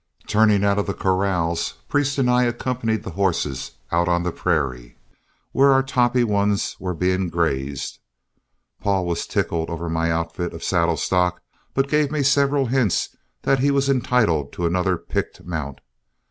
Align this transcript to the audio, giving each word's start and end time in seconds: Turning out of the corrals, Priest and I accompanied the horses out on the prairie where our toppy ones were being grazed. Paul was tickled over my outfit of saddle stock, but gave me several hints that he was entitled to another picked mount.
Turning 0.25 0.63
out 0.65 0.79
of 0.79 0.87
the 0.87 0.95
corrals, 0.95 1.75
Priest 1.87 2.17
and 2.17 2.27
I 2.27 2.41
accompanied 2.45 3.03
the 3.03 3.11
horses 3.11 3.73
out 3.91 4.07
on 4.07 4.23
the 4.23 4.31
prairie 4.31 4.97
where 5.51 5.71
our 5.73 5.83
toppy 5.83 6.23
ones 6.23 6.75
were 6.79 6.95
being 6.95 7.29
grazed. 7.29 7.99
Paul 8.79 9.05
was 9.05 9.27
tickled 9.27 9.69
over 9.69 9.89
my 9.91 10.09
outfit 10.11 10.53
of 10.53 10.63
saddle 10.63 10.97
stock, 10.97 11.43
but 11.75 11.87
gave 11.87 12.09
me 12.09 12.23
several 12.23 12.65
hints 12.65 13.15
that 13.43 13.59
he 13.59 13.69
was 13.69 13.89
entitled 13.89 14.51
to 14.53 14.65
another 14.65 14.97
picked 14.97 15.43
mount. 15.45 15.81